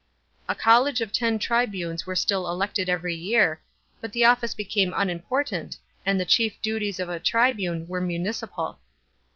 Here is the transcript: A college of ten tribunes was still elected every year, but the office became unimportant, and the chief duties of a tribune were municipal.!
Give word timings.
A 0.49 0.55
college 0.55 0.99
of 0.99 1.11
ten 1.13 1.37
tribunes 1.37 2.07
was 2.07 2.19
still 2.19 2.49
elected 2.49 2.89
every 2.89 3.13
year, 3.13 3.61
but 4.01 4.11
the 4.13 4.25
office 4.25 4.55
became 4.55 4.95
unimportant, 4.95 5.77
and 6.07 6.19
the 6.19 6.25
chief 6.25 6.59
duties 6.63 6.99
of 6.99 7.07
a 7.09 7.19
tribune 7.19 7.87
were 7.87 8.01
municipal.! 8.01 8.79